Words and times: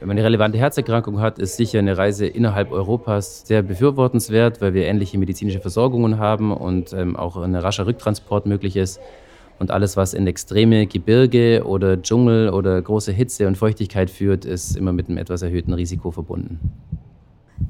Wenn 0.00 0.08
man 0.08 0.16
eine 0.16 0.24
relevante 0.24 0.56
Herzerkrankung 0.56 1.20
hat, 1.20 1.38
ist 1.38 1.58
sicher 1.58 1.78
eine 1.78 1.98
Reise 1.98 2.26
innerhalb 2.26 2.72
Europas 2.72 3.46
sehr 3.46 3.62
befürwortenswert, 3.62 4.62
weil 4.62 4.72
wir 4.72 4.86
ähnliche 4.86 5.18
medizinische 5.18 5.60
Versorgungen 5.60 6.18
haben 6.18 6.52
und 6.52 6.94
ähm, 6.94 7.16
auch 7.16 7.36
ein 7.36 7.54
rascher 7.54 7.86
Rücktransport 7.86 8.46
möglich 8.46 8.76
ist. 8.76 8.98
Und 9.58 9.70
alles, 9.70 9.98
was 9.98 10.14
in 10.14 10.26
extreme 10.26 10.86
Gebirge 10.86 11.64
oder 11.66 12.00
Dschungel 12.00 12.48
oder 12.48 12.80
große 12.80 13.12
Hitze 13.12 13.46
und 13.46 13.58
Feuchtigkeit 13.58 14.08
führt, 14.08 14.46
ist 14.46 14.74
immer 14.74 14.94
mit 14.94 15.10
einem 15.10 15.18
etwas 15.18 15.42
erhöhten 15.42 15.74
Risiko 15.74 16.10
verbunden. 16.10 16.58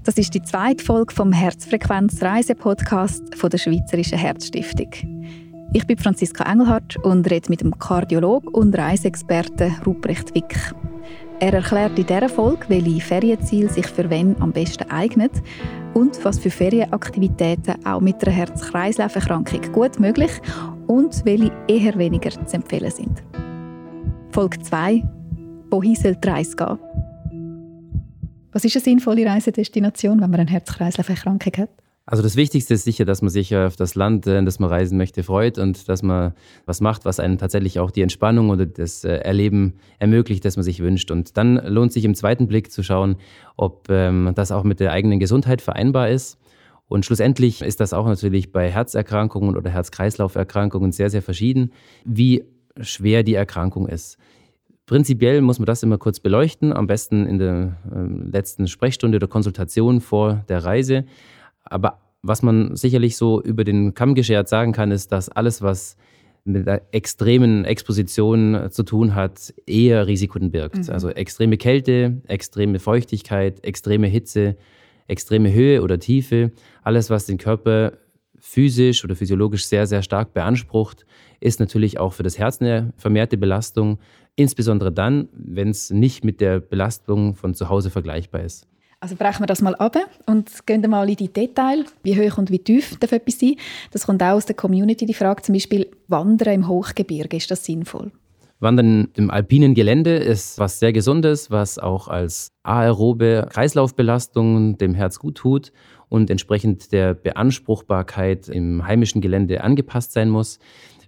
Das 0.05 0.17
ist 0.17 0.33
die 0.33 0.43
zweite 0.43 0.85
Folge 0.85 1.13
vom 1.13 1.33
Herzfrequenz-Reise-Podcast 1.33 3.25
der 3.43 3.59
Schweizerischen 3.59 4.19
Herzstiftung. 4.19 4.89
Ich 5.73 5.85
bin 5.85 5.99
Franziska 5.99 6.45
Engelhardt 6.45 6.97
und 6.99 7.29
rede 7.29 7.51
mit 7.51 7.61
dem 7.61 7.77
Kardiolog 7.77 8.57
und 8.57 8.79
Reiseexperten 8.79 9.75
Ruprecht 9.85 10.33
Wick. 10.37 10.73
Er 11.43 11.55
erklärt 11.55 11.99
in 11.99 12.07
dieser 12.07 12.29
Folge, 12.29 12.67
welche 12.69 13.01
Ferienziele 13.01 13.71
sich 13.71 13.87
für 13.87 14.11
wen 14.11 14.37
am 14.43 14.53
besten 14.53 14.91
eignen 14.91 15.31
und 15.95 16.23
was 16.23 16.39
für 16.39 16.51
Ferienaktivitäten 16.51 17.87
auch 17.87 18.03
mit 18.03 18.23
einer 18.23 18.37
Herz-Kreislauf-Erkrankung 18.37 19.73
gut 19.73 19.99
möglich 19.99 20.31
und 20.87 21.25
welche 21.25 21.51
eher 21.67 21.97
weniger 21.97 22.31
zu 22.47 22.57
empfehlen 22.57 22.91
sind. 22.91 23.23
Folge 24.33 24.61
2. 24.61 25.03
Wohin 25.71 25.95
soll 25.95 26.17
die 26.17 26.29
Reise 26.29 26.57
gehen? 26.57 26.79
Was 28.53 28.67
ist 28.67 28.77
eine 28.77 28.85
sinnvolle 28.85 29.25
Reisedestination, 29.25 30.21
wenn 30.21 30.31
man 30.31 30.41
eine 30.41 30.51
Herz-Kreislauf-Erkrankung 30.51 31.53
hat? 31.57 31.71
Also 32.07 32.23
das 32.23 32.35
Wichtigste 32.35 32.75
ist 32.75 32.85
sicher, 32.85 33.05
dass 33.05 33.23
man 33.23 33.31
sich 33.31 33.55
auf 33.55 33.77
das 33.77 33.95
Land, 33.95 34.27
in 34.27 34.45
das 34.45 34.59
man 34.59 34.69
reisen 34.69 34.99
möchte, 34.99 35.23
freut 35.23 35.59
und 35.59 35.89
dass 35.89 36.03
man 36.03 36.35
was 36.67 36.81
macht, 36.81 37.05
was 37.05 37.21
einem 37.21 37.39
tatsächlich 37.39 37.79
auch 37.79 37.93
die 37.93 38.03
Entspannung 38.03 38.51
oder 38.51 38.67
das 38.67 39.05
äh, 39.05 39.19
Erleben 39.19 39.75
ermöglicht, 39.99 40.45
das 40.45 40.57
man 40.57 40.65
sich 40.65 40.81
wünscht. 40.81 41.11
Und 41.11 41.37
dann 41.37 41.57
lohnt 41.67 41.93
sich 41.93 42.05
im 42.05 42.15
zweiten 42.15 42.49
Blick 42.49 42.73
zu 42.73 42.83
schauen, 42.83 43.17
ob 43.57 43.89
ähm, 43.91 44.33
das 44.35 44.51
auch 44.51 44.65
mit 44.65 44.81
der 44.81 44.93
eigenen 44.93 45.21
Gesundheit 45.21 45.63
vereinbar 45.63 46.09
ist. 46.09 46.37
Und 46.89 47.07
schlussendlich 47.07 47.63
ist 47.63 47.79
das 47.79 47.93
auch 47.93 48.07
natürlich 48.07 48.51
bei 48.51 48.69
Herzerkrankungen 48.69 49.57
oder 49.57 49.71
Herz-Kreislauf-Erkrankungen 49.71 50.91
sehr, 50.91 51.11
sehr 51.11 51.23
verschieden, 51.23 51.71
wie 52.05 52.43
schwer 52.81 53.23
die 53.23 53.35
Erkrankung 53.35 53.87
ist. 53.87 54.19
Prinzipiell 54.87 55.41
muss 55.41 55.61
man 55.61 55.67
das 55.67 55.85
immer 55.85 55.99
kurz 55.99 56.19
beleuchten, 56.19 56.73
am 56.73 56.89
besten 56.89 57.25
in 57.27 57.39
der 57.39 57.77
äh, 57.95 58.29
letzten 58.33 58.67
Sprechstunde 58.67 59.19
oder 59.19 59.29
Konsultation 59.29 60.01
vor 60.01 60.45
der 60.49 60.65
Reise. 60.65 61.05
Aber 61.71 61.99
was 62.23 62.43
man 62.43 62.77
sicherlich 62.77 63.17
so 63.17 63.41
über 63.43 63.65
den 63.65 63.95
Kamm 63.95 64.15
geschert 64.15 64.49
sagen 64.49 64.73
kann, 64.73 64.91
ist, 64.91 65.11
dass 65.13 65.31
alles, 65.31 65.63
was 65.63 65.97
mit 66.45 66.67
der 66.67 66.83
extremen 66.93 67.65
Exposition 67.65 68.69
zu 68.71 68.83
tun 68.83 69.15
hat, 69.15 69.55
eher 69.67 70.07
Risiken 70.07 70.51
birgt. 70.51 70.89
Mhm. 70.89 70.93
Also 70.93 71.09
extreme 71.09 71.57
Kälte, 71.57 72.21
extreme 72.27 72.79
Feuchtigkeit, 72.79 73.65
extreme 73.65 74.07
Hitze, 74.07 74.57
extreme 75.07 75.53
Höhe 75.53 75.83
oder 75.83 75.99
Tiefe, 75.99 76.53
alles, 76.83 77.11
was 77.11 77.27
den 77.27 77.39
Körper 77.39 77.93
physisch 78.39 79.05
oder 79.05 79.17
physiologisch 79.17 79.67
sehr, 79.67 79.87
sehr 79.87 80.03
stark 80.03 80.33
beansprucht, 80.33 81.05
ist 81.41 81.61
natürlich 81.61 81.99
auch 81.99 82.13
für 82.13 82.23
das 82.23 82.39
Herz 82.39 82.61
eine 82.61 82.93
vermehrte 82.97 83.37
Belastung, 83.37 83.99
insbesondere 84.37 84.93
dann, 84.93 85.29
wenn 85.33 85.69
es 85.69 85.91
nicht 85.91 86.25
mit 86.25 86.41
der 86.41 86.61
Belastung 86.61 87.35
von 87.35 87.55
zu 87.55 87.69
Hause 87.69 87.91
vergleichbar 87.91 88.43
ist. 88.43 88.67
Also 89.03 89.17
brechen 89.17 89.41
wir 89.41 89.47
das 89.47 89.63
mal 89.63 89.75
ab 89.77 89.97
und 90.27 90.67
gehen 90.67 90.83
mal 90.91 91.09
in 91.09 91.17
die 91.17 91.33
Details. 91.33 91.87
Wie 92.03 92.21
hoch 92.21 92.37
und 92.37 92.51
wie 92.51 92.59
tief 92.59 92.99
darf 93.01 93.13
etwas 93.13 93.39
sein? 93.39 93.57
Das 93.93 94.05
kommt 94.05 94.23
auch 94.23 94.33
aus 94.33 94.45
der 94.45 94.55
Community, 94.55 95.07
die 95.07 95.15
Frage 95.15 95.41
zum 95.41 95.55
Beispiel, 95.55 95.91
Wandern 96.09 96.53
im 96.53 96.69
Hochgebirge, 96.69 97.39
ist 97.39 97.51
das 97.51 97.65
sinnvoll? 97.65 98.13
Wandern 98.59 99.09
im 99.15 99.31
alpinen 99.31 99.73
Gelände 99.73 100.17
ist 100.17 100.59
was 100.59 100.81
sehr 100.81 100.93
Gesundes, 100.93 101.51
was 101.51 101.79
auch 101.79 102.09
als 102.09 102.49
aerobe 102.63 103.49
Kreislaufbelastung 103.51 104.77
dem 104.77 104.93
Herz 104.93 105.19
gut 105.19 105.37
tut 105.37 105.73
und 106.11 106.29
entsprechend 106.29 106.93
der 106.93 107.15
Beanspruchbarkeit 107.15 108.51
im 108.51 108.87
heimischen 108.87 109.23
Gelände 109.23 109.65
angepasst 109.65 110.13
sein 110.13 110.29
muss. 110.29 110.59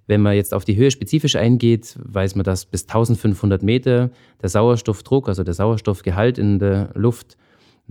Wenn 0.06 0.22
man 0.22 0.34
jetzt 0.34 0.55
auf 0.55 0.65
die 0.65 0.77
Höhe 0.77 0.91
spezifisch 0.91 1.37
eingeht, 1.37 1.99
weiß 2.03 2.37
man, 2.37 2.44
dass 2.44 2.65
bis 2.65 2.84
1500 2.84 3.62
Meter 3.62 4.11
der 4.41 4.49
Sauerstoffdruck, 4.49 5.28
also 5.28 5.44
der 5.44 5.53
Sauerstoffgehalt 5.53 6.38
in 6.38 6.59
der 6.59 6.88
Luft, 6.94 7.37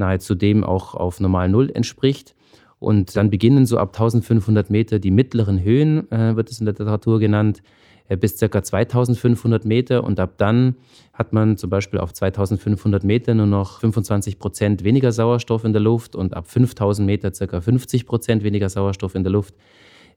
nahezu 0.02 0.36
dem 0.36 0.64
auch 0.64 0.94
auf 0.94 1.20
normal 1.20 1.48
Null 1.50 1.72
entspricht. 1.74 2.36
Und 2.80 3.16
dann 3.16 3.30
beginnen 3.30 3.66
so 3.66 3.78
ab 3.78 3.90
1500 3.90 4.70
Meter 4.70 5.00
die 5.00 5.12
mittleren 5.12 5.64
Höhen, 5.64 6.12
äh, 6.12 6.36
wird 6.36 6.50
es 6.50 6.60
in 6.60 6.66
der 6.66 6.74
Literatur 6.74 7.20
genannt, 7.20 7.62
äh, 8.10 8.18
bis 8.18 8.40
ca. 8.40 8.64
2500 8.64 9.66
Meter. 9.66 10.04
Und 10.04 10.20
ab 10.20 10.34
dann 10.38 10.76
hat 11.14 11.32
man 11.32 11.58
zum 11.58 11.70
Beispiel 11.70 12.00
auf 12.00 12.12
2500 12.12 13.04
Meter 13.04 13.36
nur 13.36 13.46
noch 13.46 13.80
25 13.80 14.40
Prozent 14.40 14.84
weniger 14.84 15.12
Sauerstoff 15.12 15.64
in 15.64 15.74
der 15.74 15.82
Luft 15.82 16.16
und 16.16 16.34
ab 16.34 16.48
5000 16.48 17.06
Meter 17.06 17.32
ca. 17.32 17.62
50 17.62 18.08
Prozent 18.08 18.44
weniger 18.44 18.68
Sauerstoff 18.68 19.14
in 19.14 19.24
der 19.24 19.32
Luft. 19.32 19.54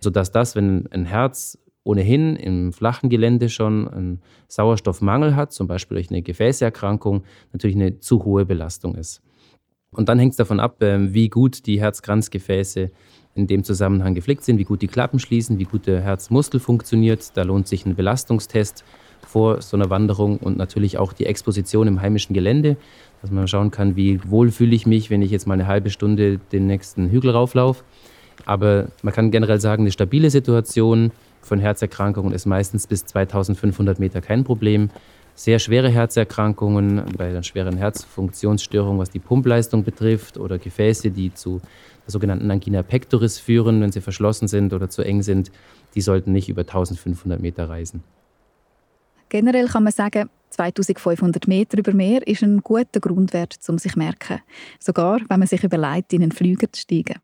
Sodass 0.00 0.32
das, 0.32 0.56
wenn 0.56 0.86
ein 0.90 1.04
Herz 1.04 1.58
ohnehin 1.84 2.36
im 2.36 2.72
flachen 2.72 3.10
Gelände 3.10 3.50
schon 3.50 3.86
einen 3.88 4.22
Sauerstoffmangel 4.48 5.36
hat, 5.36 5.52
zum 5.52 5.66
Beispiel 5.66 5.96
durch 5.96 6.10
eine 6.10 6.22
Gefäßerkrankung, 6.22 7.24
natürlich 7.52 7.76
eine 7.76 8.00
zu 8.00 8.24
hohe 8.24 8.46
Belastung 8.46 8.94
ist. 8.94 9.22
Und 9.94 10.08
dann 10.08 10.18
hängt 10.18 10.32
es 10.32 10.36
davon 10.36 10.60
ab, 10.60 10.82
ähm, 10.82 11.14
wie 11.14 11.28
gut 11.28 11.66
die 11.66 11.80
Herzkranzgefäße 11.80 12.90
in 13.34 13.46
dem 13.46 13.64
Zusammenhang 13.64 14.14
geflickt 14.14 14.44
sind, 14.44 14.58
wie 14.58 14.64
gut 14.64 14.82
die 14.82 14.86
Klappen 14.86 15.18
schließen, 15.18 15.58
wie 15.58 15.64
gut 15.64 15.86
der 15.86 16.00
Herzmuskel 16.00 16.60
funktioniert. 16.60 17.36
Da 17.36 17.42
lohnt 17.42 17.66
sich 17.66 17.84
ein 17.84 17.96
Belastungstest 17.96 18.84
vor 19.26 19.60
so 19.62 19.76
einer 19.76 19.90
Wanderung 19.90 20.38
und 20.38 20.56
natürlich 20.56 20.98
auch 20.98 21.12
die 21.12 21.26
Exposition 21.26 21.88
im 21.88 22.00
heimischen 22.00 22.34
Gelände, 22.34 22.76
dass 23.22 23.30
man 23.30 23.48
schauen 23.48 23.70
kann, 23.70 23.96
wie 23.96 24.20
wohl 24.30 24.50
fühle 24.50 24.74
ich 24.74 24.86
mich, 24.86 25.10
wenn 25.10 25.22
ich 25.22 25.30
jetzt 25.30 25.46
mal 25.46 25.54
eine 25.54 25.66
halbe 25.66 25.90
Stunde 25.90 26.38
den 26.52 26.66
nächsten 26.66 27.10
Hügel 27.10 27.30
rauflaufe. 27.30 27.82
Aber 28.46 28.88
man 29.02 29.14
kann 29.14 29.30
generell 29.30 29.60
sagen, 29.60 29.82
eine 29.82 29.92
stabile 29.92 30.30
Situation 30.30 31.10
von 31.40 31.58
Herzerkrankungen 31.58 32.32
ist 32.32 32.46
meistens 32.46 32.86
bis 32.86 33.04
2500 33.06 33.98
Meter 33.98 34.20
kein 34.20 34.44
Problem 34.44 34.90
sehr 35.34 35.58
schwere 35.58 35.88
Herzerkrankungen, 35.88 37.02
bei 37.16 37.28
einer 37.28 37.42
schweren 37.42 37.76
Herzfunktionsstörung, 37.76 38.98
was 38.98 39.10
die 39.10 39.18
Pumpleistung 39.18 39.84
betrifft, 39.84 40.38
oder 40.38 40.58
Gefäße, 40.58 41.10
die 41.10 41.34
zu 41.34 41.60
der 42.06 42.12
sogenannten 42.12 42.50
Angina 42.50 42.82
pectoris 42.82 43.38
führen, 43.38 43.80
wenn 43.80 43.92
sie 43.92 44.00
verschlossen 44.00 44.48
sind 44.48 44.72
oder 44.72 44.88
zu 44.88 45.02
eng 45.02 45.22
sind, 45.22 45.50
die 45.94 46.00
sollten 46.00 46.32
nicht 46.32 46.48
über 46.48 46.62
1500 46.62 47.40
Meter 47.40 47.68
reisen. 47.68 48.02
Generell 49.28 49.66
kann 49.66 49.84
man 49.84 49.92
sagen, 49.92 50.28
2500 50.50 51.48
Meter 51.48 51.78
über 51.78 51.92
Meer 51.92 52.24
ist 52.26 52.42
ein 52.42 52.60
guter 52.60 53.00
Grundwert, 53.00 53.56
um 53.68 53.78
sich 53.78 53.92
zu 53.92 53.98
merken. 53.98 54.40
Sogar, 54.78 55.20
wenn 55.28 55.40
man 55.40 55.48
sich 55.48 55.64
überlegt, 55.64 56.12
in 56.12 56.22
einen 56.22 56.32
Flieger 56.32 56.70
zu 56.70 56.82
steigen. 56.82 57.16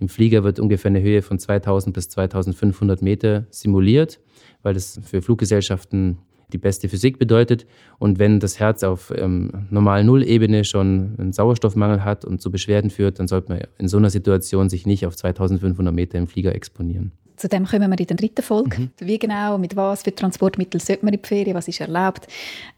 Im 0.00 0.08
Flieger 0.08 0.44
wird 0.44 0.58
ungefähr 0.58 0.90
eine 0.90 1.02
Höhe 1.02 1.22
von 1.22 1.38
2000 1.38 1.94
bis 1.94 2.08
2500 2.08 3.02
Meter 3.02 3.46
simuliert, 3.50 4.20
weil 4.62 4.74
das 4.74 5.00
für 5.04 5.22
Fluggesellschaften 5.22 6.18
die 6.52 6.58
beste 6.58 6.88
Physik 6.88 7.18
bedeutet. 7.18 7.66
Und 7.98 8.18
wenn 8.18 8.40
das 8.40 8.58
Herz 8.58 8.82
auf 8.82 9.12
ähm, 9.16 9.66
normal 9.70 10.04
Nullebene 10.04 10.64
schon 10.64 11.14
einen 11.18 11.32
Sauerstoffmangel 11.32 12.04
hat 12.04 12.24
und 12.24 12.40
zu 12.40 12.50
Beschwerden 12.50 12.90
führt, 12.90 13.18
dann 13.18 13.28
sollte 13.28 13.52
man 13.52 13.62
in 13.78 13.88
so 13.88 13.96
einer 13.96 14.10
Situation 14.10 14.68
sich 14.68 14.86
nicht 14.86 15.06
auf 15.06 15.16
2500 15.16 15.94
Meter 15.94 16.18
im 16.18 16.26
Flieger 16.26 16.54
exponieren. 16.54 17.12
Zu 17.36 17.48
dem 17.48 17.66
kommen 17.66 17.88
wir 17.88 18.00
in 18.00 18.06
der 18.06 18.16
dritten 18.16 18.42
Folge. 18.42 18.80
Mhm. 18.80 18.90
Wie 18.98 19.18
genau, 19.18 19.58
mit 19.58 19.76
was 19.76 20.02
für 20.02 20.12
Transportmittel 20.12 20.80
sollte 20.80 21.04
man 21.04 21.14
in 21.14 21.22
die 21.22 21.28
Ferien, 21.28 21.54
was 21.54 21.68
ist 21.68 21.80
erlaubt. 21.80 22.26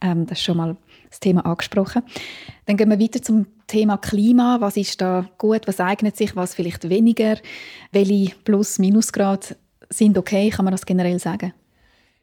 Ähm, 0.03 0.27
das 0.27 0.39
ist 0.39 0.45
schon 0.45 0.59
mal 0.59 0.77
das 1.09 1.19
Thema 1.19 1.47
angesprochen. 1.47 2.03
Dann 2.67 2.77
gehen 2.77 2.91
wir 2.91 3.01
weiter 3.01 3.23
zum 3.23 3.47
Thema 3.67 3.97
Klima. 3.97 4.59
Was 4.61 4.77
ist 4.77 5.01
da 5.01 5.29
gut, 5.39 5.67
was 5.67 5.81
eignet 5.81 6.17
sich, 6.17 6.37
was 6.37 6.55
vielleicht 6.55 6.89
weniger? 6.91 7.39
Welche 7.91 8.35
Plus-Minus-Grad 8.45 9.57
sind 9.89 10.19
okay, 10.19 10.51
kann 10.51 10.67
man 10.67 10.73
das 10.73 10.85
generell 10.85 11.19
sagen? 11.19 11.55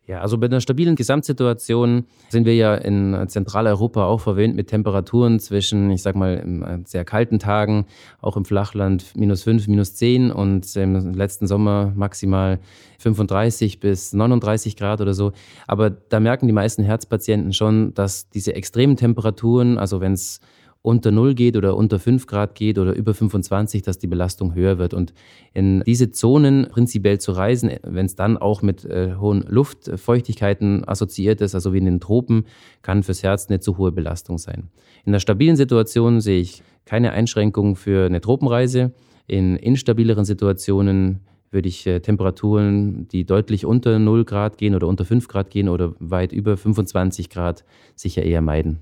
Ja, 0.08 0.22
also 0.22 0.38
bei 0.38 0.46
einer 0.46 0.62
stabilen 0.62 0.96
Gesamtsituation 0.96 2.06
sind 2.30 2.46
wir 2.46 2.56
ja 2.56 2.76
in 2.76 3.28
Zentraleuropa 3.28 4.06
auch 4.06 4.22
verwöhnt 4.22 4.56
mit 4.56 4.70
Temperaturen 4.70 5.42
zwischen, 5.42 5.92
ich 5.92 6.02
sag 6.02 6.16
mal, 6.16 6.38
äh, 6.38 6.88
sehr 6.88 7.04
kalten 7.04 7.40
Tagen, 7.40 7.86
auch 8.22 8.38
im 8.38 8.46
Flachland 8.46 9.14
minus 9.18 9.44
5, 9.44 9.68
minus 9.68 9.96
10 9.96 10.32
und 10.32 10.74
im 10.78 11.14
letzten 11.14 11.46
Sommer 11.46 11.92
maximal 11.94 12.60
35 13.00 13.82
bis 13.82 14.14
39 14.14 14.78
Grad 14.78 15.02
oder 15.02 15.14
so. 15.14 15.34
Aber 15.68 15.90
da 15.90 16.22
merken 16.22 16.48
die 16.48 16.54
meisten 16.54 16.86
Herzpatienten 16.86 17.52
schon, 17.52 17.94
dass 17.94 18.30
diese 18.30 18.56
extremen 18.56 18.96
Temperaturen, 18.96 19.78
also 19.78 20.00
wenn 20.00 20.14
es 20.14 20.40
unter 20.88 21.12
0 21.12 21.36
geht 21.36 21.58
oder 21.58 21.76
unter 21.76 22.00
5 22.00 22.28
Grad 22.28 22.56
geht 22.56 22.80
oder 22.80 22.94
über 22.96 23.14
25, 23.14 23.82
dass 23.82 24.00
die 24.00 24.08
Belastung 24.08 24.56
höher 24.56 24.78
wird. 24.78 24.94
Und 24.94 25.14
in 25.54 25.84
diese 25.86 26.12
Zonen 26.12 26.68
prinzipiell 26.70 27.20
zu 27.20 27.34
reisen, 27.34 27.72
wenn 27.84 28.06
es 28.06 28.16
dann 28.16 28.38
auch 28.38 28.62
mit 28.62 28.86
äh, 28.86 29.16
hohen 29.20 29.42
Luftfeuchtigkeiten 29.42 30.88
assoziiert 30.88 31.42
ist, 31.42 31.56
also 31.56 31.74
wie 31.74 31.80
in 31.80 31.86
den 31.86 32.00
Tropen, 32.00 32.46
kann 32.84 33.04
fürs 33.04 33.22
Herz 33.22 33.48
eine 33.50 33.60
zu 33.60 33.78
hohe 33.78 33.92
Belastung 33.92 34.38
sein. 34.38 34.70
In 35.04 35.12
einer 35.12 35.20
stabilen 35.20 35.58
Situation 35.58 36.22
sehe 36.22 36.40
ich 36.40 36.64
keine 36.86 37.12
Einschränkungen 37.12 37.76
für 37.76 38.06
eine 38.06 38.22
Tropenreise. 38.22 38.94
In 39.28 39.58
instabileren 39.58 40.24
Situationen 40.24 41.20
würde 41.52 41.70
ich 41.70 41.88
äh, 41.88 42.00
Temperaturen, 42.00 43.08
die 43.08 43.26
deutlich 43.26 43.66
unter 43.66 44.00
0 44.00 44.26
Grad 44.26 44.58
gehen 44.58 44.76
oder 44.76 44.88
unter 44.88 45.06
5 45.06 45.28
Grad 45.28 45.50
gehen 45.50 45.70
oder 45.70 45.94
weit 46.00 46.34
über 46.34 46.58
25 46.58 47.30
Grad, 47.30 47.64
sicher 47.96 48.24
eher 48.24 48.42
meiden. 48.42 48.80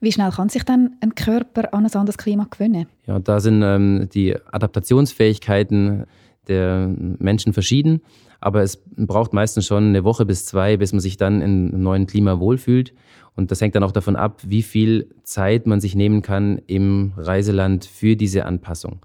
Wie 0.00 0.12
schnell 0.12 0.30
kann 0.30 0.48
sich 0.48 0.64
dann 0.64 0.96
ein 1.00 1.14
Körper 1.14 1.74
an 1.74 1.84
ein 1.84 1.92
anderes 1.92 2.18
Klima 2.18 2.46
gewöhnen? 2.50 2.86
Ja, 3.06 3.18
da 3.18 3.38
sind 3.40 3.62
ähm, 3.62 4.08
die 4.12 4.34
Adaptationsfähigkeiten 4.50 6.06
der 6.48 6.88
Menschen 7.18 7.52
verschieden, 7.52 8.00
aber 8.40 8.62
es 8.62 8.82
braucht 8.96 9.32
meistens 9.34 9.66
schon 9.66 9.88
eine 9.88 10.02
Woche 10.02 10.24
bis 10.24 10.46
zwei, 10.46 10.78
bis 10.78 10.92
man 10.92 11.00
sich 11.00 11.18
dann 11.18 11.42
im 11.42 11.82
neuen 11.82 12.06
Klima 12.06 12.40
wohlfühlt. 12.40 12.94
Und 13.36 13.50
das 13.50 13.60
hängt 13.60 13.74
dann 13.74 13.84
auch 13.84 13.92
davon 13.92 14.16
ab, 14.16 14.40
wie 14.44 14.62
viel 14.62 15.10
Zeit 15.22 15.66
man 15.66 15.80
sich 15.80 15.94
nehmen 15.94 16.22
kann 16.22 16.60
im 16.66 17.12
Reiseland 17.16 17.84
für 17.84 18.16
diese 18.16 18.46
Anpassung. 18.46 19.00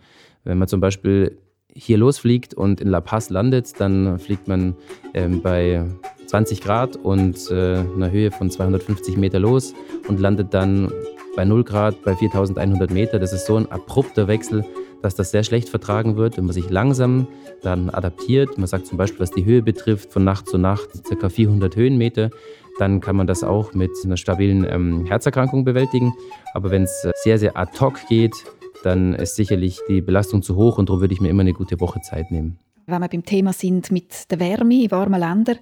Wenn 0.46 0.58
man 0.58 0.68
zum 0.68 0.80
Beispiel 0.80 1.38
hier 1.76 1.98
losfliegt 1.98 2.54
und 2.54 2.80
in 2.80 2.88
La 2.88 3.02
Paz 3.02 3.30
landet, 3.30 3.80
dann 3.80 4.18
fliegt 4.18 4.48
man 4.48 4.76
ähm, 5.14 5.42
bei 5.42 5.84
20 6.28 6.62
Grad 6.62 6.96
und 6.96 7.52
äh, 7.52 7.78
einer 7.96 8.10
Höhe 8.12 8.32
von 8.32 8.50
250 8.50 9.18
Meter 9.18 9.40
los 9.40 9.74
und 10.08 10.20
landet 10.20 10.54
dann 10.54 10.92
bei 11.36 11.44
0 11.44 11.64
Grad 11.66 12.02
bei 12.04 12.16
4100 12.16 12.92
Meter. 12.92 13.20
Das 13.20 13.34
ist 13.34 13.46
so 13.46 13.58
ein 13.58 13.70
abrupter 13.70 14.28
Wechsel, 14.28 14.66
dass 15.02 15.16
das 15.16 15.32
sehr 15.32 15.44
schlecht 15.44 15.70
vertragen 15.70 16.16
wird, 16.16 16.38
wenn 16.38 16.46
man 16.46 16.54
sich 16.54 16.70
langsam 16.70 17.28
dann 17.62 17.90
adaptiert. 17.90 18.58
Man 18.58 18.68
sagt 18.68 18.88
zum 18.88 18.98
Beispiel, 18.98 19.20
was 19.20 19.32
die 19.32 19.46
Höhe 19.46 19.62
betrifft, 19.62 20.14
von 20.14 20.24
Nacht 20.24 20.48
zu 20.48 20.58
Nacht 20.58 20.90
ca. 21.20 21.30
400 21.30 21.76
Höhenmeter. 21.76 22.30
Dann 22.80 23.00
kann 23.02 23.16
man 23.16 23.28
das 23.28 23.44
auch 23.44 23.74
mit 23.74 23.92
einer 24.04 24.18
stabilen 24.18 24.66
ähm, 24.70 25.06
Herzerkrankung 25.06 25.64
bewältigen. 25.64 26.14
Aber 26.54 26.72
wenn 26.72 26.84
es 26.84 27.08
sehr, 27.24 27.38
sehr 27.38 27.58
ad 27.58 27.80
hoc 27.80 28.00
geht, 28.10 28.34
dann 28.86 29.16
ist 29.16 29.36
sicherlich 29.36 29.80
die 29.88 30.02
Belastung 30.02 30.44
zu 30.44 30.56
hoch 30.56 30.78
und 30.78 30.90
darum 30.90 31.02
würde 31.02 31.14
ich 31.14 31.22
mir 31.22 31.30
immer 31.30 31.42
eine 31.42 31.54
gute 31.54 31.80
Woche 31.80 32.02
Zeit 32.02 32.32
nehmen. 32.32 32.60
Wenn 32.88 33.02
wir 33.02 33.10
beim 33.10 33.26
Thema 33.26 33.52
sind 33.52 33.92
mit 33.92 34.30
der 34.30 34.40
Wärme 34.40 34.84
in 34.84 34.92
warmen 34.92 35.20
Ländern, 35.20 35.58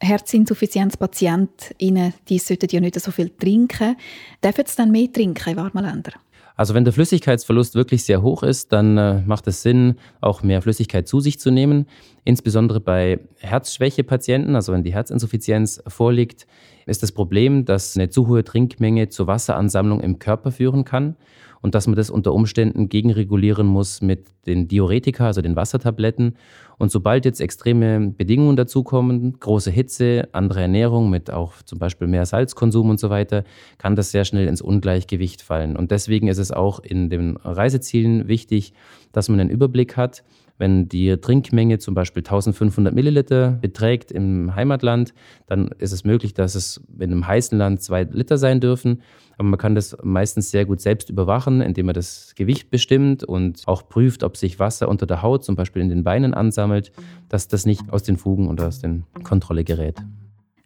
Herzinsuffizienzpatientinnen, 0.00 2.14
die 2.28 2.38
sollten 2.38 2.66
ja 2.68 2.80
nicht 2.80 2.98
so 2.98 3.12
viel 3.12 3.30
trinken. 3.30 3.94
Dürfen 4.42 4.64
sie 4.66 4.76
dann 4.76 4.90
mehr 4.90 5.12
trinken 5.12 5.50
in 5.50 5.56
warmen 5.56 5.84
Ländern? 5.84 6.14
Also 6.56 6.74
wenn 6.74 6.84
der 6.84 6.92
Flüssigkeitsverlust 6.92 7.76
wirklich 7.76 8.04
sehr 8.04 8.22
hoch 8.22 8.42
ist, 8.42 8.72
dann 8.72 8.98
äh, 8.98 9.22
macht 9.22 9.46
es 9.46 9.62
Sinn, 9.62 9.96
auch 10.20 10.42
mehr 10.42 10.62
Flüssigkeit 10.62 11.06
zu 11.06 11.20
sich 11.20 11.38
zu 11.38 11.50
nehmen. 11.50 11.86
Insbesondere 12.24 12.80
bei 12.80 13.20
Herzschwächepatienten, 13.38 14.56
also 14.56 14.72
wenn 14.72 14.84
die 14.84 14.94
Herzinsuffizienz 14.94 15.82
vorliegt, 15.86 16.46
ist 16.86 17.02
das 17.02 17.12
Problem, 17.12 17.64
dass 17.64 17.96
eine 17.96 18.08
zu 18.08 18.28
hohe 18.28 18.44
Trinkmenge 18.44 19.08
zur 19.08 19.26
Wasseransammlung 19.26 20.00
im 20.00 20.18
Körper 20.18 20.52
führen 20.52 20.84
kann 20.84 21.16
und 21.64 21.74
dass 21.74 21.86
man 21.86 21.96
das 21.96 22.10
unter 22.10 22.34
Umständen 22.34 22.90
gegenregulieren 22.90 23.66
muss 23.66 24.02
mit 24.02 24.26
den 24.44 24.68
Diuretika, 24.68 25.24
also 25.24 25.40
den 25.40 25.56
Wassertabletten. 25.56 26.36
Und 26.76 26.90
sobald 26.90 27.24
jetzt 27.24 27.40
extreme 27.40 28.10
Bedingungen 28.10 28.54
dazukommen, 28.54 29.40
große 29.40 29.70
Hitze, 29.70 30.28
andere 30.32 30.60
Ernährung 30.60 31.08
mit 31.08 31.30
auch 31.30 31.62
zum 31.62 31.78
Beispiel 31.78 32.06
mehr 32.06 32.26
Salzkonsum 32.26 32.90
und 32.90 33.00
so 33.00 33.08
weiter, 33.08 33.44
kann 33.78 33.96
das 33.96 34.10
sehr 34.10 34.26
schnell 34.26 34.46
ins 34.46 34.60
Ungleichgewicht 34.60 35.40
fallen. 35.40 35.74
Und 35.74 35.90
deswegen 35.90 36.28
ist 36.28 36.36
es 36.36 36.52
auch 36.52 36.80
in 36.80 37.08
den 37.08 37.38
Reisezielen 37.38 38.28
wichtig, 38.28 38.74
dass 39.12 39.30
man 39.30 39.40
einen 39.40 39.48
Überblick 39.48 39.96
hat, 39.96 40.22
wenn 40.58 40.88
die 40.88 41.16
Trinkmenge 41.16 41.78
zum 41.78 41.94
Beispiel 41.94 42.20
1500 42.20 42.94
Milliliter 42.94 43.52
beträgt 43.52 44.12
im 44.12 44.54
Heimatland, 44.54 45.14
dann 45.46 45.68
ist 45.78 45.92
es 45.92 46.04
möglich, 46.04 46.34
dass 46.34 46.54
es 46.54 46.80
in 46.98 47.12
einem 47.12 47.26
heißen 47.26 47.58
Land 47.58 47.82
zwei 47.82 48.04
Liter 48.04 48.38
sein 48.38 48.60
dürfen. 48.60 49.02
Aber 49.36 49.48
man 49.48 49.58
kann 49.58 49.74
das 49.74 49.96
meistens 50.02 50.50
sehr 50.50 50.64
gut 50.64 50.80
selbst 50.80 51.10
überwachen, 51.10 51.60
indem 51.60 51.86
man 51.86 51.94
das 51.94 52.34
Gewicht 52.36 52.70
bestimmt 52.70 53.24
und 53.24 53.62
auch 53.66 53.88
prüft, 53.88 54.22
ob 54.22 54.36
sich 54.36 54.60
Wasser 54.60 54.88
unter 54.88 55.06
der 55.06 55.22
Haut, 55.22 55.44
zum 55.44 55.56
Beispiel 55.56 55.82
in 55.82 55.88
den 55.88 56.04
Beinen, 56.04 56.34
ansammelt, 56.34 56.92
dass 57.28 57.48
das 57.48 57.66
nicht 57.66 57.92
aus 57.92 58.04
den 58.04 58.16
Fugen 58.16 58.48
oder 58.48 58.68
aus 58.68 58.80
der 58.80 59.00
Kontrolle 59.24 59.64
gerät. 59.64 59.96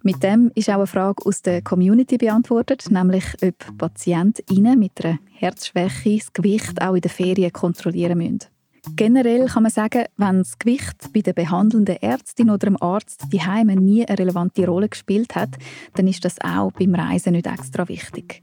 Mit 0.02 0.22
dem 0.22 0.52
ist 0.54 0.70
auch 0.70 0.74
eine 0.74 0.86
Frage 0.86 1.26
aus 1.26 1.42
der 1.42 1.60
Community 1.62 2.18
beantwortet, 2.18 2.84
nämlich 2.90 3.24
ob 3.42 3.78
PatientInnen 3.78 4.78
mit 4.78 5.04
einer 5.04 5.18
Herzschwäche 5.32 6.18
das 6.18 6.32
Gewicht 6.32 6.80
auch 6.80 6.94
in 6.94 7.00
den 7.00 7.10
Ferien 7.10 7.52
kontrollieren 7.52 8.18
müssen. 8.18 8.57
Generell 8.96 9.46
kann 9.46 9.62
man 9.62 9.72
sagen, 9.72 10.04
wenn 10.16 10.38
das 10.38 10.58
Gewicht 10.58 11.12
bei 11.12 11.20
der 11.20 11.32
behandelnden 11.32 11.96
Ärztin 11.96 12.50
oder 12.50 12.66
dem 12.66 12.82
Arzt 12.82 13.24
die 13.32 13.40
Heime 13.40 13.76
nie 13.76 14.06
eine 14.06 14.18
relevante 14.18 14.66
Rolle 14.66 14.88
gespielt 14.88 15.34
hat, 15.34 15.50
dann 15.94 16.08
ist 16.08 16.24
das 16.24 16.40
auch 16.40 16.72
beim 16.72 16.94
Reisen 16.94 17.32
nicht 17.32 17.46
extra 17.46 17.88
wichtig. 17.88 18.42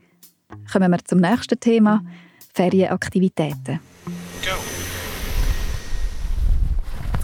Kommen 0.72 0.92
wir 0.92 1.04
zum 1.04 1.20
nächsten 1.20 1.60
Thema: 1.60 2.04
Ferienaktivitäten. 2.54 3.80
Go. 4.44 4.56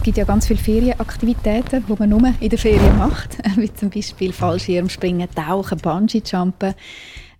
Es 0.02 0.04
gibt 0.04 0.18
ja 0.18 0.24
ganz 0.24 0.48
viele 0.48 0.58
Ferienaktivitäten, 0.58 1.84
die 1.86 1.94
man 1.96 2.08
nur 2.08 2.34
in 2.40 2.50
der 2.50 2.58
Ferien 2.58 2.98
macht, 2.98 3.38
wie 3.56 3.72
zum 3.72 3.88
Beispiel 3.88 4.32
Fallschirmspringen, 4.32 5.28
Tauchen, 5.32 5.78
Bungee-Jumpen. 5.78 6.74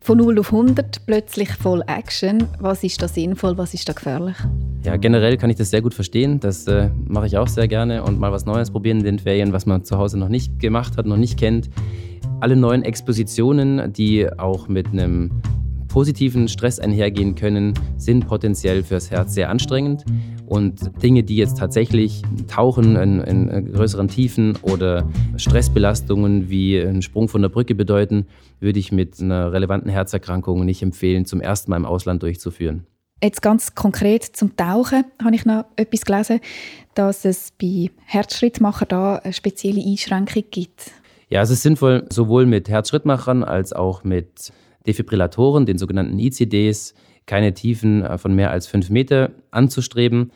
Von 0.02 0.19
0 0.19 0.40
auf 0.40 0.52
100 0.52 1.06
plötzlich 1.06 1.49
voll 1.52 1.81
Action. 1.87 2.49
Was 2.58 2.82
ist 2.82 3.00
da 3.00 3.06
sinnvoll, 3.06 3.56
was 3.56 3.72
ist 3.72 3.88
da 3.88 3.93
gefährlich? 3.93 4.34
Ja, 4.84 4.96
generell 4.96 5.37
kann 5.37 5.49
ich 5.49 5.54
das 5.54 5.70
sehr 5.70 5.81
gut 5.81 5.94
verstehen. 5.94 6.40
Das 6.40 6.66
äh, 6.66 6.90
mache 7.06 7.26
ich 7.26 7.38
auch 7.38 7.46
sehr 7.46 7.69
gerne 7.69 8.02
und 8.02 8.19
mal 8.19 8.32
was 8.32 8.44
Neues 8.44 8.72
probieren 8.72 8.99
in 8.99 9.04
den 9.04 9.19
Ferien, 9.20 9.52
was 9.52 9.64
man 9.64 9.84
zu 9.84 9.99
Hause 9.99 10.19
noch 10.19 10.28
nicht 10.28 10.58
gemacht 10.58 10.96
hat, 10.96 11.06
noch 11.06 11.16
nicht 11.16 11.38
kennt. 11.38 11.70
Alle 12.40 12.56
neuen 12.56 12.82
Expositionen, 12.82 13.93
die 13.93 14.28
auch 14.38 14.66
mit 14.66 14.88
einem 14.88 15.40
positiven 15.87 16.48
Stress 16.48 16.81
einhergehen 16.81 17.37
können, 17.37 17.75
sind 17.96 18.26
potenziell 18.26 18.82
fürs 18.82 19.08
Herz 19.12 19.34
sehr 19.34 19.50
anstrengend. 19.50 20.05
Und 20.52 21.02
Dinge, 21.02 21.22
die 21.22 21.37
jetzt 21.37 21.56
tatsächlich 21.56 22.20
tauchen 22.46 22.94
in, 22.96 23.22
in, 23.22 23.72
größeren 23.72 24.08
Tiefen 24.08 24.58
oder 24.60 25.08
Stressbelastungen 25.37 26.50
wie 26.50 26.78
ein 26.78 27.00
Sprung 27.00 27.31
von 27.31 27.40
der 27.40 27.49
Brücke 27.49 27.75
bedeuten, 27.75 28.26
würde 28.60 28.78
ich 28.78 28.93
mit 28.93 29.19
einer 29.19 29.50
relevanten 29.50 29.90
Herzerkrankung 29.90 30.66
nicht 30.66 30.82
empfehlen, 30.82 31.25
zum 31.25 31.40
ersten 31.40 31.70
Mal 31.70 31.78
im 31.78 31.87
Ausland 31.87 32.22
durchzuführen. 32.22 32.87
Jetzt 33.22 33.40
ganz 33.40 33.75
konkret 33.75 34.25
zum 34.25 34.54
Tauchen 34.54 35.04
habe 35.25 35.34
ich 35.34 35.46
noch 35.46 35.64
etwas 35.76 36.04
gelesen, 36.04 36.40
dass 36.93 37.25
es 37.25 37.55
bei 37.58 37.90
Herzschrittmachern 38.05 38.88
da 38.90 39.16
eine 39.16 39.32
spezielle 39.32 39.82
Einschränkung 39.82 40.44
gibt. 40.50 40.90
Ja, 41.31 41.40
es 41.40 41.48
ist 41.48 41.62
sinnvoll, 41.62 42.05
sowohl 42.10 42.44
mit 42.44 42.69
Herzschrittmachern 42.69 43.43
als 43.43 43.72
auch 43.72 44.05
mit 44.05 44.52
Defibrillatoren, 44.87 45.64
den 45.64 45.78
sogenannten 45.78 46.19
ICDs, 46.19 46.93
keine 47.25 47.55
Tiefen 47.55 48.06
von 48.19 48.34
mehr 48.34 48.50
als 48.50 48.66
fünf 48.66 48.90
Meter 48.90 49.31
anzustreben. 49.50 50.31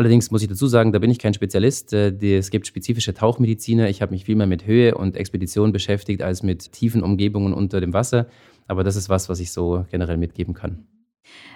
Allerdings 0.00 0.30
muss 0.30 0.40
ich 0.40 0.48
dazu 0.48 0.66
sagen, 0.66 0.92
da 0.92 0.98
bin 0.98 1.10
ich 1.10 1.18
kein 1.18 1.34
Spezialist. 1.34 1.92
Äh, 1.92 2.38
es 2.38 2.48
gibt 2.48 2.66
spezifische 2.66 3.12
Tauchmediziner. 3.12 3.90
Ich 3.90 4.00
habe 4.00 4.12
mich 4.12 4.24
viel 4.24 4.34
mehr 4.34 4.46
mit 4.46 4.64
Höhe 4.66 4.94
und 4.94 5.14
Expedition 5.14 5.72
beschäftigt 5.72 6.22
als 6.22 6.42
mit 6.42 6.72
tiefen 6.72 7.02
Umgebungen 7.02 7.52
unter 7.52 7.82
dem 7.82 7.92
Wasser. 7.92 8.26
Aber 8.66 8.82
das 8.82 8.96
ist 8.96 9.10
was, 9.10 9.28
was 9.28 9.40
ich 9.40 9.52
so 9.52 9.84
generell 9.90 10.16
mitgeben 10.16 10.54
kann. 10.54 10.86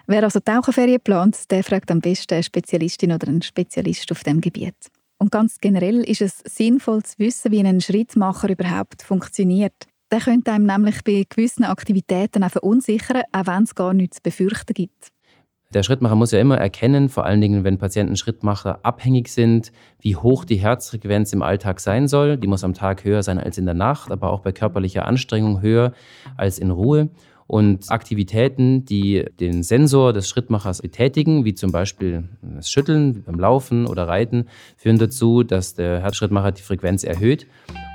Wer 0.07 0.25
also 0.25 0.41
Taucherferien 0.41 1.01
plant, 1.01 1.51
der 1.51 1.65
fragt 1.65 1.91
am 1.91 2.03
besten 2.03 2.35
eine 2.35 2.43
Spezialistin 2.43 3.13
oder 3.13 3.29
einen 3.29 3.41
Spezialist 3.41 4.13
auf 4.13 4.23
dem 4.25 4.43
Gebiet. 4.43 4.77
Und 5.17 5.31
ganz 5.33 5.59
generell 5.59 6.05
ist 6.05 6.21
es 6.21 6.43
sinnvoll 6.45 7.03
zu 7.03 7.15
wissen, 7.21 7.51
wie 7.51 7.61
ein 7.61 7.81
Schrittmacher 7.81 8.51
überhaupt 8.51 9.05
funktioniert. 9.05 9.87
Der 10.13 10.21
könnte 10.21 10.53
einem 10.53 10.67
nämlich 10.67 11.03
bei 11.03 11.25
gewissen 11.27 11.65
Aktivitäten 11.65 12.45
auch 12.45 12.51
verunsichern, 12.51 13.23
auch 13.33 13.47
wenn 13.47 13.63
es 13.63 13.75
gar 13.75 13.95
nichts 13.95 14.17
zu 14.19 14.23
befürchten 14.23 14.75
gibt. 14.75 15.14
Der 15.75 15.83
Schrittmacher 15.83 16.15
muss 16.15 16.31
ja 16.31 16.39
immer 16.39 16.57
erkennen, 16.57 17.09
vor 17.09 17.27
allen 17.27 17.41
Dingen, 17.41 17.65
wenn 17.65 17.79
Patienten 17.79 18.15
Schrittmacher 18.17 18.79
abhängig 18.85 19.29
sind, 19.29 19.73
wie 19.99 20.15
hoch 20.15 20.45
die 20.45 20.55
Herzfrequenz 20.55 21.33
im 21.33 21.43
Alltag 21.43 21.81
sein 21.81 22.07
soll. 22.07 22.37
Die 22.37 22.47
muss 22.47 22.63
am 22.63 22.75
Tag 22.75 23.05
höher 23.05 23.25
sein 23.25 23.41
als 23.41 23.59
in 23.59 23.65
der 23.65 23.75
Nacht, 23.75 24.13
aber 24.13 24.31
auch 24.31 24.41
bei 24.41 24.53
körperlicher 24.53 25.05
Anstrengung 25.05 25.61
höher 25.61 25.93
als 26.37 26.61
in 26.61 26.71
Ruhe. 26.71 27.11
Und 27.47 27.91
Aktivitäten, 27.91 28.85
die 28.87 29.25
den 29.39 29.63
Sensor 29.65 30.13
des 30.13 30.29
Schrittmachers 30.29 30.81
betätigen, 30.81 31.45
wie 31.45 31.55
zum 31.55 31.73
Beispiel 31.73 32.25
das 32.41 32.71
Schütteln 32.71 33.23
beim 33.23 33.39
Laufen 33.39 33.87
oder 33.87 34.09
Reiten, 34.09 34.47
führen 34.77 34.99
dazu, 34.99 35.43
dass 35.43 35.75
der 35.75 36.01
Herzschrittmacher 36.01 36.53
die 36.53 36.63
Frequenz 36.63 37.05
erhöht. 37.05 37.47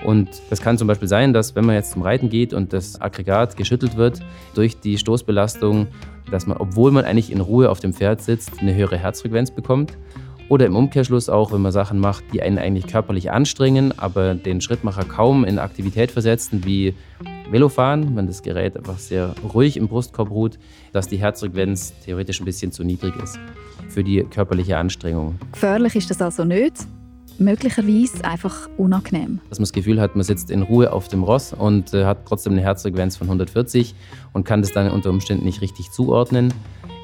Und 0.05 0.29
das 0.49 0.61
kann 0.61 0.77
zum 0.77 0.87
Beispiel 0.87 1.07
sein, 1.07 1.33
dass 1.33 1.55
wenn 1.55 1.65
man 1.65 1.75
jetzt 1.75 1.91
zum 1.91 2.03
Reiten 2.03 2.29
geht 2.29 2.53
und 2.53 2.73
das 2.73 3.01
Aggregat 3.01 3.57
geschüttelt 3.57 3.97
wird 3.97 4.21
durch 4.53 4.79
die 4.79 4.97
Stoßbelastung, 4.97 5.87
dass 6.31 6.47
man, 6.47 6.57
obwohl 6.57 6.91
man 6.91 7.05
eigentlich 7.05 7.31
in 7.31 7.41
Ruhe 7.41 7.69
auf 7.69 7.79
dem 7.79 7.93
Pferd 7.93 8.21
sitzt, 8.21 8.59
eine 8.59 8.73
höhere 8.73 8.97
Herzfrequenz 8.97 9.51
bekommt. 9.51 9.97
Oder 10.49 10.65
im 10.65 10.75
Umkehrschluss 10.75 11.29
auch, 11.29 11.51
wenn 11.51 11.61
man 11.61 11.71
Sachen 11.71 11.99
macht, 11.99 12.23
die 12.33 12.41
einen 12.41 12.57
eigentlich 12.57 12.87
körperlich 12.87 13.29
anstrengen, 13.31 13.93
aber 13.97 14.33
den 14.33 14.61
Schrittmacher 14.61 15.03
kaum 15.03 15.45
in 15.45 15.59
Aktivität 15.59 16.09
versetzen, 16.09 16.65
wie 16.65 16.95
Velofahren, 17.51 18.15
wenn 18.15 18.25
das 18.25 18.41
Gerät 18.41 18.75
einfach 18.75 18.97
sehr 18.97 19.35
ruhig 19.53 19.77
im 19.77 19.87
Brustkorb 19.87 20.31
ruht, 20.31 20.57
dass 20.91 21.07
die 21.07 21.17
Herzfrequenz 21.17 21.93
theoretisch 22.03 22.41
ein 22.41 22.45
bisschen 22.45 22.71
zu 22.71 22.83
niedrig 22.83 23.15
ist 23.21 23.39
für 23.89 24.03
die 24.03 24.23
körperliche 24.23 24.77
Anstrengung. 24.77 25.37
Gefährlich 25.51 25.95
ist 25.95 26.09
das 26.09 26.21
also 26.21 26.43
nicht? 26.43 26.75
Möglicherweise 27.39 28.23
einfach 28.23 28.69
unangenehm. 28.77 29.39
Dass 29.49 29.59
man 29.59 29.63
das 29.63 29.73
Gefühl 29.73 29.99
hat, 29.99 30.15
man 30.15 30.23
sitzt 30.23 30.51
in 30.51 30.61
Ruhe 30.61 30.91
auf 30.91 31.07
dem 31.07 31.23
Ross 31.23 31.53
und 31.53 31.93
äh, 31.93 32.05
hat 32.05 32.25
trotzdem 32.25 32.53
eine 32.53 32.61
Herzfrequenz 32.61 33.17
von 33.17 33.27
140 33.27 33.95
und 34.33 34.43
kann 34.45 34.61
das 34.61 34.71
dann 34.71 34.89
unter 34.91 35.09
Umständen 35.09 35.45
nicht 35.45 35.61
richtig 35.61 35.91
zuordnen. 35.91 36.53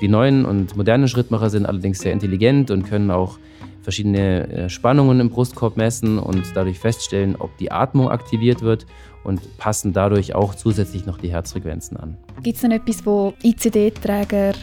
Die 0.01 0.08
neuen 0.08 0.46
und 0.46 0.75
modernen 0.75 1.08
Schrittmacher 1.08 1.50
sind 1.50 1.65
allerdings 1.65 2.00
sehr 2.00 2.12
intelligent 2.12 2.70
und 2.70 2.84
können 2.84 3.12
auch 3.12 3.38
verschiedene 3.82 4.48
äh, 4.48 4.70
Spannungen 4.70 5.20
im 5.20 5.30
Brustkorb 5.30 5.77
messen 5.77 6.20
und 6.20 6.44
dadurch 6.56 6.80
feststellen, 6.80 7.36
ob 7.38 7.56
die 7.58 7.72
Atmung 7.72 8.10
aktiviert 8.10 8.62
wird 8.62 8.86
und 9.25 9.58
passen 9.58 9.91
dadurch 9.91 10.36
auch 10.36 10.55
zusätzlich 10.55 11.05
noch 11.05 11.17
die 11.17 11.29
Herzfrequenzen 11.29 11.98
an. 11.98 12.17
Gibt 12.44 12.55
es 12.55 12.62
denn 12.62 12.72
etwas, 12.72 13.05
wo 13.05 13.34
ICD-Träger 13.44 14.53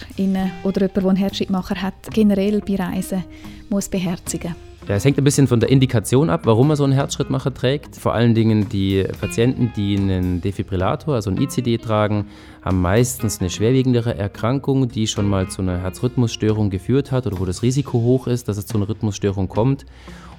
oder 0.63 0.81
jemand, 0.81 0.97
der 0.97 1.05
einen 1.05 1.17
Herzschrittmacher 1.17 1.83
hat, 1.83 1.95
generell 2.13 2.61
bei 2.61 2.77
Reisen 2.77 3.25
muss 3.69 3.89
beherzigen 3.89 4.55
ja, 4.89 4.97
es 4.97 5.05
hängt 5.05 5.17
ein 5.17 5.25
bisschen 5.25 5.47
von 5.47 5.61
der 5.61 5.71
Indikation 5.71 6.29
ab, 6.29 6.41
warum 6.45 6.69
man 6.69 6.77
so 6.77 6.83
einen 6.85 6.93
Herzschrittmacher 6.93 7.55
trägt. 7.55 7.95
Vor 7.97 8.15
allen 8.15 8.35
Dingen 8.35 8.69
die 8.69 9.05
Patienten, 9.21 9.73
die 9.77 9.97
einen 9.97 10.41
Defibrillator, 10.41 11.15
also 11.15 11.31
ein 11.31 11.41
ICD 11.41 11.79
tragen, 11.79 12.27
haben 12.63 12.81
meistens 12.81 13.41
eine 13.41 13.49
schwerwiegendere 13.49 14.17
Erkrankung, 14.17 14.89
die 14.89 15.07
schon 15.07 15.29
mal 15.29 15.49
zu 15.49 15.63
einer 15.63 15.79
Herzrhythmusstörung 15.79 16.71
geführt 16.71 17.13
hat 17.13 17.27
oder 17.27 17.39
wo 17.39 17.45
das 17.45 17.63
Risiko 17.63 18.01
hoch 18.01 18.27
ist, 18.27 18.49
dass 18.49 18.57
es 18.57 18.67
zu 18.67 18.77
einer 18.77 18.89
Rhythmusstörung 18.89 19.49
kommt. 19.49 19.87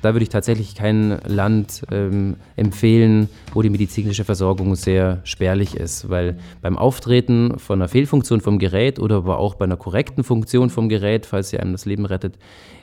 Da 0.03 0.13
würde 0.13 0.23
ich 0.23 0.29
tatsächlich 0.29 0.75
kein 0.75 1.17
Land 1.25 1.83
ähm, 1.89 2.35
empfehlen, 2.57 3.29
wo 3.53 3.61
die 3.61 3.69
medizinische 3.69 4.25
Versorgung 4.25 4.75
sehr 4.75 5.21
spärlich 5.23 5.77
ist, 5.77 6.09
weil 6.09 6.35
beim 6.61 6.77
Auftreten 6.77 7.57
von 7.57 7.79
einer 7.79 7.87
Fehlfunktion 7.87 8.41
vom 8.41 8.59
Gerät 8.59 8.99
oder 8.99 9.15
aber 9.15 9.37
auch 9.37 9.55
bei 9.55 9.63
einer 9.63 9.77
korrekten 9.77 10.25
Funktion 10.25 10.69
vom 10.69 10.89
Gerät, 10.89 11.25
falls 11.25 11.51
sie 11.51 11.57
einem 11.57 11.71
das 11.71 11.85
Leben 11.85 12.05
rettet, 12.05 12.37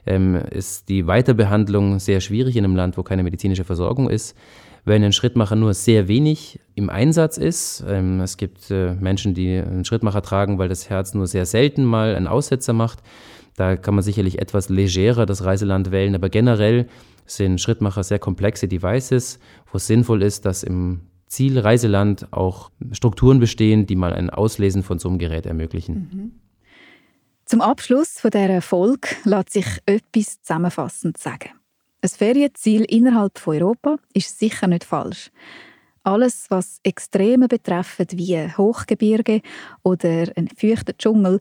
ähm, 0.06 0.34
ist 0.34 0.88
die 0.88 1.06
Weiterbehandlung 1.06 1.98
sehr 1.98 2.22
schwierig 2.22 2.56
in 2.56 2.64
einem 2.64 2.74
Land, 2.74 2.96
wo 2.96 3.02
keine 3.02 3.22
medizinische 3.22 3.64
Versorgung 3.64 4.08
ist. 4.08 4.34
Wenn 4.86 5.04
ein 5.04 5.12
Schrittmacher 5.12 5.56
nur 5.56 5.74
sehr 5.74 6.08
wenig 6.08 6.58
im 6.74 6.88
Einsatz 6.88 7.36
ist, 7.36 7.84
ähm, 7.86 8.22
es 8.22 8.38
gibt 8.38 8.70
äh, 8.70 8.94
Menschen, 8.94 9.34
die 9.34 9.58
einen 9.58 9.84
Schrittmacher 9.84 10.22
tragen, 10.22 10.56
weil 10.56 10.70
das 10.70 10.88
Herz 10.88 11.12
nur 11.12 11.26
sehr 11.26 11.44
selten 11.44 11.84
mal 11.84 12.14
einen 12.14 12.26
Aussetzer 12.26 12.72
macht, 12.72 13.00
da 13.60 13.76
kann 13.76 13.94
man 13.94 14.02
sicherlich 14.02 14.38
etwas 14.38 14.70
legerer 14.70 15.26
das 15.26 15.44
Reiseland 15.44 15.90
wählen, 15.90 16.14
aber 16.14 16.30
generell 16.30 16.88
sind 17.26 17.60
Schrittmacher 17.60 18.02
sehr 18.02 18.18
komplexe 18.18 18.66
Devices, 18.66 19.38
wo 19.70 19.76
es 19.76 19.86
sinnvoll 19.86 20.22
ist, 20.22 20.46
dass 20.46 20.62
im 20.62 21.02
Zielreiseland 21.26 22.32
auch 22.32 22.70
Strukturen 22.92 23.38
bestehen, 23.38 23.86
die 23.86 23.96
mal 23.96 24.14
ein 24.14 24.30
Auslesen 24.30 24.82
von 24.82 24.98
so 24.98 25.10
einem 25.10 25.18
Gerät 25.18 25.44
ermöglichen. 25.44 25.94
Mhm. 25.94 26.32
Zum 27.44 27.60
Abschluss 27.60 28.18
von 28.18 28.30
dieser 28.30 28.62
Folge 28.62 29.08
lässt 29.24 29.50
sich 29.50 29.66
etwas 29.84 30.40
zusammenfassend 30.40 31.18
sagen. 31.18 31.50
Ein 32.00 32.08
Ferienziel 32.08 32.84
innerhalb 32.84 33.38
von 33.38 33.56
Europa 33.56 33.96
ist 34.14 34.38
sicher 34.38 34.68
nicht 34.68 34.84
falsch. 34.84 35.30
Alles, 36.02 36.46
was 36.48 36.80
Extreme 36.82 37.46
betrifft, 37.46 38.16
wie 38.16 38.38
Hochgebirge 38.56 39.42
oder 39.82 40.32
ein 40.34 40.48
feuchter 40.48 40.96
Dschungel, 40.96 41.40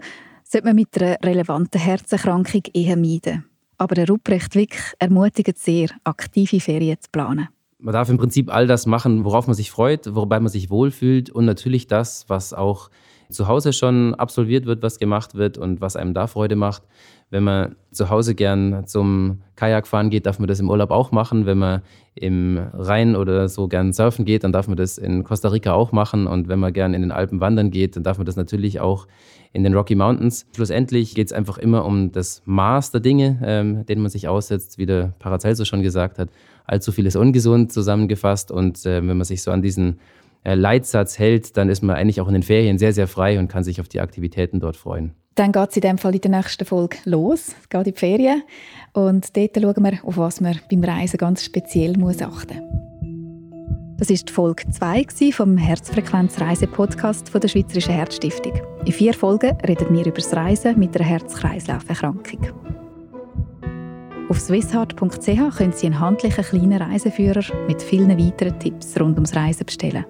sollte 0.49 0.65
man 0.65 0.75
mit 0.75 0.99
einer 0.99 1.17
relevanten 1.23 1.79
Herzerkrankung 1.79 2.63
eher 2.73 2.97
meiden. 2.97 3.45
Aber 3.77 3.95
der 3.95 4.07
Ruprecht 4.07 4.55
Wick 4.55 4.95
ermutigt 4.97 5.57
sehr, 5.59 5.89
aktive 6.03 6.59
Ferien 6.59 6.97
zu 6.99 7.09
planen. 7.11 7.49
Man 7.77 7.93
darf 7.93 8.09
im 8.09 8.17
Prinzip 8.17 8.53
all 8.53 8.67
das 8.67 8.85
machen, 8.85 9.23
worauf 9.23 9.47
man 9.47 9.55
sich 9.55 9.71
freut, 9.71 10.15
wobei 10.15 10.39
man 10.39 10.49
sich 10.49 10.69
wohlfühlt 10.69 11.29
und 11.29 11.45
natürlich 11.45 11.87
das, 11.87 12.25
was 12.27 12.53
auch 12.53 12.89
zu 13.29 13.47
Hause 13.47 13.73
schon 13.73 14.15
absolviert 14.15 14.65
wird, 14.65 14.81
was 14.81 14.97
gemacht 14.97 15.35
wird 15.35 15.57
und 15.57 15.81
was 15.81 15.95
einem 15.95 16.13
da 16.13 16.27
Freude 16.27 16.55
macht. 16.55 16.83
Wenn 17.29 17.43
man 17.43 17.75
zu 17.91 18.09
Hause 18.09 18.33
gern 18.33 18.87
zum 18.87 19.41
Kajakfahren 19.55 20.09
geht, 20.09 20.25
darf 20.25 20.39
man 20.39 20.47
das 20.47 20.59
im 20.59 20.69
Urlaub 20.69 20.89
auch 20.89 21.11
machen. 21.11 21.45
Wenn 21.45 21.59
man 21.59 21.81
im 22.15 22.57
Rhein 22.73 23.15
oder 23.15 23.47
so 23.47 23.67
gern 23.67 23.93
surfen 23.93 24.25
geht, 24.25 24.43
dann 24.43 24.51
darf 24.51 24.67
man 24.67 24.77
das 24.77 24.97
in 24.97 25.23
Costa 25.23 25.49
Rica 25.49 25.73
auch 25.73 25.91
machen. 25.91 26.25
Und 26.25 26.47
wenn 26.47 26.57
man 26.57 26.73
gern 26.73 26.95
in 26.95 27.03
den 27.03 27.11
Alpen 27.11 27.39
wandern 27.39 27.69
geht, 27.69 27.95
dann 27.95 28.03
darf 28.03 28.17
man 28.17 28.25
das 28.25 28.35
natürlich 28.35 28.79
auch 28.79 29.05
in 29.53 29.63
den 29.63 29.75
Rocky 29.75 29.93
Mountains. 29.93 30.47
Schlussendlich 30.55 31.13
geht 31.13 31.27
es 31.27 31.33
einfach 31.33 31.59
immer 31.59 31.85
um 31.85 32.11
das 32.11 32.41
Maß 32.45 32.91
der 32.91 33.01
Dinge, 33.01 33.39
ähm, 33.43 33.85
denen 33.85 34.01
man 34.01 34.09
sich 34.09 34.27
aussetzt, 34.27 34.79
wie 34.79 34.87
der 34.87 35.13
Paracelso 35.19 35.65
schon 35.65 35.83
gesagt 35.83 36.17
hat. 36.17 36.29
Allzu 36.65 36.91
viel 36.91 37.05
ist 37.05 37.15
ungesund 37.15 37.71
zusammengefasst. 37.71 38.51
Und 38.51 38.83
äh, 38.87 39.07
wenn 39.07 39.17
man 39.17 39.25
sich 39.25 39.43
so 39.43 39.51
an 39.51 39.61
diesen 39.61 39.99
Leitsatz 40.43 41.19
hält, 41.19 41.57
dann 41.57 41.69
ist 41.69 41.81
man 41.81 41.95
eigentlich 41.95 42.21
auch 42.21 42.27
in 42.27 42.33
den 42.33 42.43
Ferien 42.43 42.77
sehr, 42.77 42.93
sehr 42.93 43.07
frei 43.07 43.39
und 43.39 43.47
kann 43.47 43.63
sich 43.63 43.81
auf 43.81 43.87
die 43.87 43.99
Aktivitäten 43.99 44.59
dort 44.59 44.77
freuen. 44.77 45.13
Dann 45.35 45.51
geht 45.51 45.69
es 45.69 45.75
in 45.77 45.81
dem 45.81 45.97
Fall 45.97 46.15
in 46.15 46.21
der 46.21 46.31
nächsten 46.31 46.65
Folge 46.65 46.97
los. 47.05 47.55
Geht 47.69 47.87
in 47.87 47.93
die 47.93 47.99
Ferien. 47.99 48.43
Und 48.93 49.37
dort 49.37 49.55
schauen 49.55 49.83
wir, 49.83 49.99
auf 50.03 50.17
was 50.17 50.41
man 50.41 50.59
beim 50.69 50.83
Reisen 50.83 51.17
ganz 51.17 51.43
speziell 51.43 51.97
muss 51.97 52.21
achten 52.21 52.57
muss. 52.59 52.89
Das 53.99 54.07
die 54.07 54.31
Folge 54.31 54.63
2 54.69 55.31
vom 55.33 55.57
Herzfrequenz-Reise-Podcast 55.57 57.33
der 57.33 57.47
Schweizerischen 57.49 57.93
Herzstiftung. 57.93 58.53
In 58.85 58.93
vier 58.93 59.13
Folgen 59.13 59.57
reden 59.67 59.93
wir 59.93 60.05
über 60.05 60.15
das 60.15 60.33
Reisen 60.33 60.79
mit 60.79 60.95
einer 60.95 61.05
Herz-Kreislauf-Erkrankung. 61.05 62.47
Auf 64.29 64.39
swissheart.ch 64.39 65.57
können 65.57 65.73
Sie 65.73 65.87
einen 65.87 65.99
handlichen 65.99 66.45
kleinen 66.45 66.81
Reiseführer 66.81 67.43
mit 67.67 67.81
vielen 67.81 68.17
weiteren 68.17 68.57
Tipps 68.59 68.97
rund 68.99 69.15
ums 69.15 69.35
Reisen 69.35 69.65
bestellen. 69.65 70.05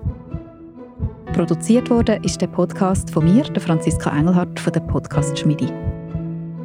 Produziert 1.39 1.89
wurde 1.89 2.19
ist 2.21 2.41
der 2.41 2.47
Podcast 2.47 3.11
von 3.11 3.23
mir, 3.23 3.43
der 3.43 3.61
Franziska 3.61 4.09
Engelhardt 4.09 4.59
von 4.59 4.73
der 4.73 4.81
Podcast 4.81 5.39
Schmiedi. 5.39 5.69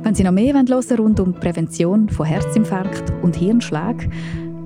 Wenn 0.02 0.16
Sie 0.16 0.25
noch 0.25 0.33
mehr 0.33 0.52
hören 0.52 0.69
wollen 0.69 0.99
rund 0.99 1.21
um 1.21 1.33
Prävention 1.33 2.09
von 2.09 2.26
Herzinfarkt 2.26 3.12
und 3.23 3.37
Hirnschlägen 3.37 4.12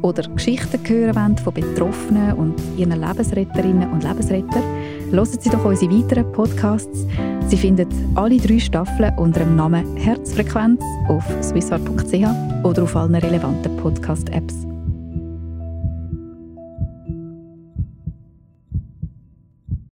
oder 0.00 0.22
Geschichten 0.22 0.80
hören 0.88 1.14
wollen 1.14 1.36
von 1.36 1.52
Betroffenen 1.52 2.32
und 2.38 2.54
ihren 2.78 2.98
Lebensretterinnen 2.98 3.92
und 3.92 4.02
Lebensrettern, 4.02 4.62
hören 5.10 5.26
Sie 5.26 5.50
doch 5.50 5.66
unsere 5.66 5.92
weiteren 5.92 6.32
Podcasts. 6.32 7.06
Sie 7.48 7.58
finden 7.58 7.88
alle 8.14 8.38
drei 8.38 8.60
Staffeln 8.60 9.12
unter 9.18 9.40
dem 9.40 9.56
Namen 9.56 9.94
Herzfrequenz 9.98 10.80
auf 11.08 11.24
swissart.ch 11.42 12.64
oder 12.64 12.82
auf 12.82 12.96
allen 12.96 13.14
relevanten 13.14 13.76
Podcast-Apps. 13.76 14.67